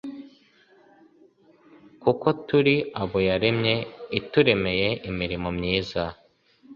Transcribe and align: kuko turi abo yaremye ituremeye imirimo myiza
kuko 2.01 2.27
turi 2.47 2.75
abo 3.01 3.17
yaremye 3.29 3.75
ituremeye 4.19 4.89
imirimo 5.09 5.47
myiza 5.57 6.03